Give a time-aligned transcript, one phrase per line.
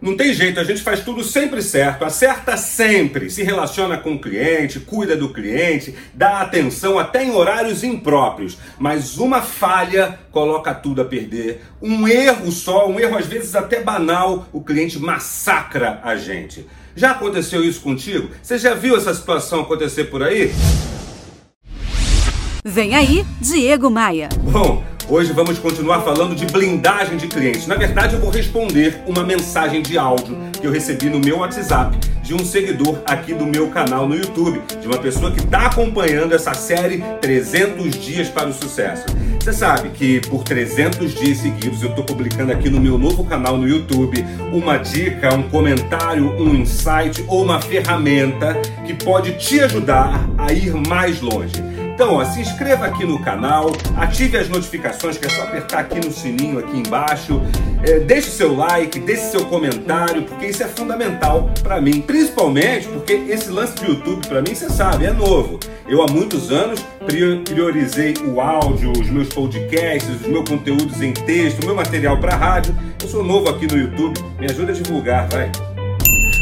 [0.00, 4.20] Não tem jeito, a gente faz tudo sempre certo, acerta sempre, se relaciona com o
[4.20, 8.58] cliente, cuida do cliente, dá atenção até em horários impróprios.
[8.78, 11.62] Mas uma falha coloca tudo a perder.
[11.82, 16.64] Um erro só, um erro às vezes até banal, o cliente massacra a gente.
[16.94, 18.30] Já aconteceu isso contigo?
[18.40, 20.52] Você já viu essa situação acontecer por aí?
[22.64, 24.28] Vem aí, Diego Maia.
[24.42, 27.66] Bom, Hoje vamos continuar falando de blindagem de clientes.
[27.66, 31.96] Na verdade, eu vou responder uma mensagem de áudio que eu recebi no meu WhatsApp
[32.22, 36.34] de um seguidor aqui do meu canal no YouTube, de uma pessoa que está acompanhando
[36.34, 39.06] essa série 300 Dias para o Sucesso.
[39.40, 43.56] Você sabe que por 300 dias seguidos eu estou publicando aqui no meu novo canal
[43.56, 44.22] no YouTube
[44.52, 50.74] uma dica, um comentário, um insight ou uma ferramenta que pode te ajudar a ir
[50.86, 51.77] mais longe.
[51.98, 55.96] Então, ó, se inscreva aqui no canal, ative as notificações, que é só apertar aqui
[55.96, 57.42] no sininho aqui embaixo.
[57.82, 62.00] É, deixe seu like, deixe seu comentário, porque isso é fundamental para mim.
[62.00, 65.58] Principalmente porque esse lance de YouTube, para mim, você sabe, é novo.
[65.88, 66.80] Eu há muitos anos
[67.44, 72.36] priorizei o áudio, os meus podcasts, os meus conteúdos em texto, o meu material para
[72.36, 72.76] rádio.
[73.02, 75.50] Eu sou novo aqui no YouTube, me ajuda a divulgar, vai.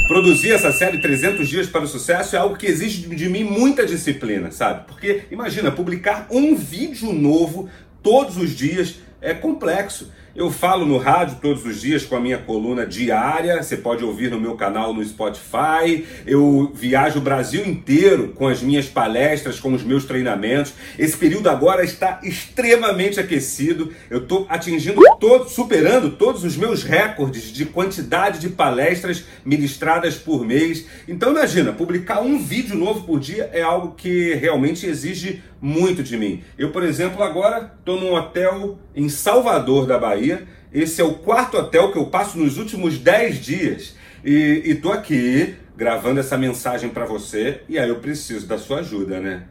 [0.07, 3.85] Produzir essa série 300 dias para o sucesso é algo que exige de mim muita
[3.85, 4.87] disciplina, sabe?
[4.87, 7.69] Porque imagina, publicar um vídeo novo
[8.05, 10.13] todos os dias é complexo.
[10.37, 14.31] Eu falo no rádio todos os dias com a minha coluna diária, você pode ouvir
[14.31, 16.05] no meu canal no Spotify.
[16.27, 20.75] Eu viajo o Brasil inteiro com as minhas palestras, com os meus treinamentos.
[20.99, 23.95] Esse período agora está extremamente aquecido.
[24.11, 25.01] Eu estou atingindo,
[25.49, 30.87] superando todos os meus recordes de quantidade de palestras ministradas por mês.
[31.09, 36.17] Então imagina, publicar um vídeo novo por dia é algo que realmente exige muito de
[36.17, 36.43] mim.
[36.59, 40.26] Eu, por exemplo, agora estou num hotel em Salvador da Bahia.
[40.73, 43.95] Esse é o quarto hotel que eu passo nos últimos 10 dias.
[44.25, 49.21] E estou aqui gravando essa mensagem para você e aí eu preciso da sua ajuda,
[49.21, 49.45] né?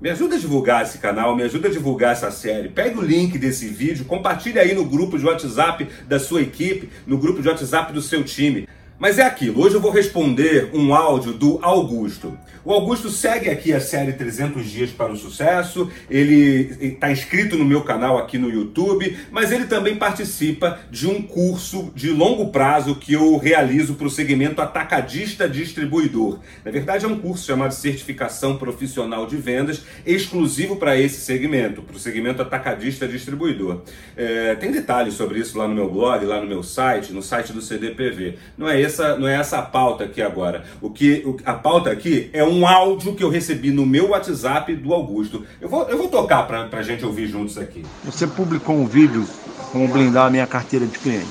[0.00, 2.70] Me ajuda a divulgar esse canal, me ajuda a divulgar essa série.
[2.70, 7.18] Pega o link desse vídeo, compartilhe aí no grupo de WhatsApp da sua equipe, no
[7.18, 8.66] grupo de WhatsApp do seu time.
[9.00, 12.36] Mas é aquilo, hoje eu vou responder um áudio do Augusto.
[12.62, 17.64] O Augusto segue aqui a série 300 Dias para o Sucesso, ele está inscrito no
[17.64, 22.94] meu canal aqui no YouTube, mas ele também participa de um curso de longo prazo
[22.96, 26.38] que eu realizo para o segmento atacadista distribuidor.
[26.62, 31.96] Na verdade, é um curso chamado Certificação Profissional de Vendas, exclusivo para esse segmento, para
[31.96, 33.80] o segmento atacadista distribuidor.
[34.14, 37.54] É, tem detalhes sobre isso lá no meu blog, lá no meu site, no site
[37.54, 38.36] do CDPV.
[38.58, 40.64] Não é essa, não é essa a pauta aqui agora.
[40.80, 44.92] O que a pauta aqui é um áudio que eu recebi no meu WhatsApp do
[44.92, 45.44] Augusto.
[45.60, 47.84] Eu vou, eu vou tocar para a gente ouvir juntos aqui.
[48.04, 49.26] Você publicou um vídeo
[49.72, 51.28] como blindar a minha carteira de cliente.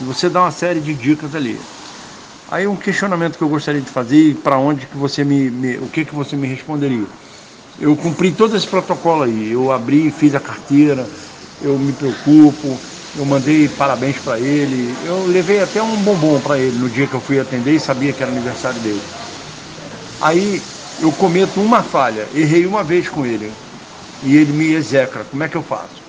[0.00, 1.58] E você dá uma série de dicas ali.
[2.50, 5.88] Aí um questionamento que eu gostaria de fazer, para onde que você me, me, o
[5.88, 7.06] que que você me responderia?
[7.80, 9.50] Eu cumpri todo esse protocolo aí.
[9.50, 11.06] Eu abri, fiz a carteira,
[11.62, 12.78] eu me preocupo,
[13.16, 14.98] eu mandei parabéns para ele.
[15.02, 18.12] Eu levei até um bombom para ele no dia que eu fui atender e sabia
[18.14, 19.10] que era aniversário dele.
[20.20, 23.58] Aí eu cometo uma falha, errei uma vez com ele
[24.22, 25.24] e ele me execra.
[25.26, 26.05] Como é que eu faço?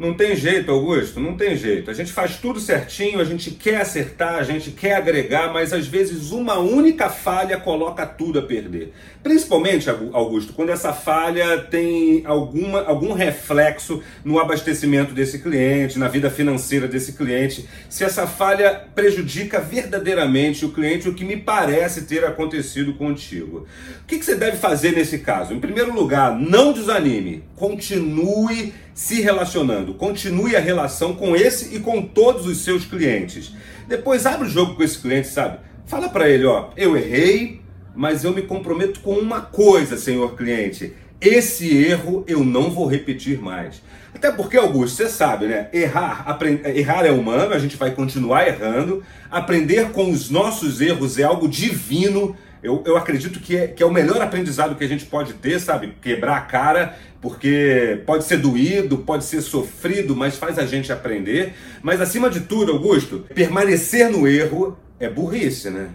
[0.00, 1.90] Não tem jeito, Augusto, não tem jeito.
[1.90, 5.86] A gente faz tudo certinho, a gente quer acertar, a gente quer agregar, mas às
[5.86, 8.94] vezes uma única falha coloca tudo a perder.
[9.22, 16.30] Principalmente, Augusto, quando essa falha tem alguma, algum reflexo no abastecimento desse cliente, na vida
[16.30, 17.68] financeira desse cliente.
[17.90, 23.66] Se essa falha prejudica verdadeiramente o cliente, o que me parece ter acontecido contigo.
[24.02, 25.52] O que, que você deve fazer nesse caso?
[25.52, 29.94] Em primeiro lugar, não desanime, continue se relacionando.
[29.94, 33.52] Continue a relação com esse e com todos os seus clientes.
[33.88, 35.58] Depois abre o jogo com esse cliente, sabe?
[35.86, 37.60] Fala para ele, ó, eu errei,
[37.94, 40.94] mas eu me comprometo com uma coisa, senhor cliente.
[41.20, 43.82] Esse erro eu não vou repetir mais.
[44.14, 45.68] Até porque, Augusto, você sabe, né?
[45.72, 46.60] Errar, aprend...
[46.64, 49.02] errar é humano, a gente vai continuar errando.
[49.30, 52.36] Aprender com os nossos erros é algo divino.
[52.62, 55.58] Eu, eu acredito que é, que é o melhor aprendizado que a gente pode ter,
[55.58, 55.94] sabe?
[56.00, 61.54] Quebrar a cara porque pode ser doído, pode ser sofrido, mas faz a gente aprender.
[61.82, 65.90] Mas acima de tudo, Augusto, permanecer no erro é burrice, né?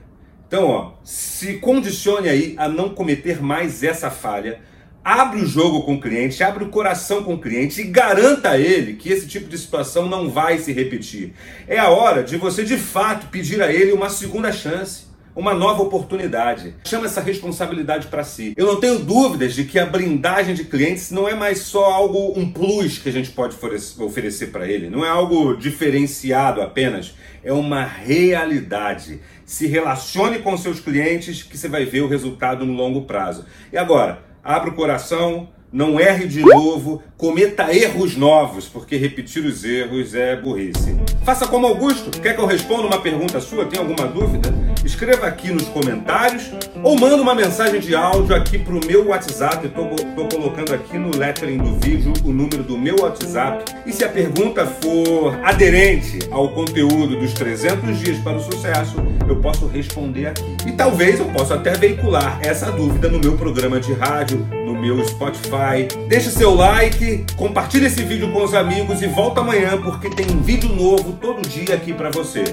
[0.48, 4.60] Então, ó, se condicione aí a não cometer mais essa falha.
[5.04, 8.60] Abre o jogo com o cliente, abre o coração com o cliente e garanta a
[8.60, 11.34] ele que esse tipo de situação não vai se repetir.
[11.68, 15.84] É a hora de você de fato pedir a ele uma segunda chance uma nova
[15.84, 16.76] oportunidade.
[16.86, 18.54] Chama essa responsabilidade para si.
[18.56, 22.40] Eu não tenho dúvidas de que a blindagem de clientes não é mais só algo,
[22.40, 23.56] um plus que a gente pode
[24.00, 29.20] oferecer para ele, não é algo diferenciado apenas, é uma realidade.
[29.46, 33.46] Se relacione com seus clientes que você vai ver o resultado no longo prazo.
[33.72, 39.64] E agora, abra o coração, não erre de novo, cometa erros novos, porque repetir os
[39.64, 40.96] erros é burrice.
[41.24, 42.22] Faça como Augusto.
[42.22, 43.66] Quer que eu responda uma pergunta sua?
[43.66, 44.54] Tem alguma dúvida?
[44.86, 46.52] Escreva aqui nos comentários
[46.84, 49.66] ou manda uma mensagem de áudio aqui para o meu WhatsApp.
[49.66, 49.90] Estou
[50.30, 53.66] colocando aqui no lettering do vídeo o número do meu WhatsApp.
[53.84, 58.98] E se a pergunta for aderente ao conteúdo dos 300 dias para o sucesso,
[59.28, 60.56] eu posso responder aqui.
[60.68, 65.04] E talvez eu possa até veicular essa dúvida no meu programa de rádio, no meu
[65.08, 65.88] Spotify.
[66.08, 70.42] Deixe seu like, compartilhe esse vídeo com os amigos e volta amanhã porque tem um
[70.42, 72.44] vídeo novo todo dia aqui para você.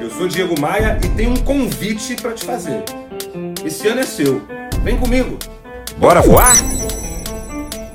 [0.00, 2.82] Eu sou Diego Maia e tenho um convite para te fazer.
[3.64, 4.40] Esse ano é seu.
[4.82, 5.38] Vem comigo.
[5.98, 6.54] Bora voar?